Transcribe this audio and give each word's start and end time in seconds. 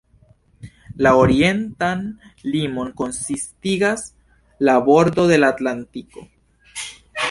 La 1.07 1.11
orientan 1.23 2.01
limon 2.55 2.91
konsistigas 3.03 4.09
la 4.67 4.79
bordo 4.93 5.31
de 5.35 5.43
la 5.45 5.57
Atlantiko. 5.59 6.31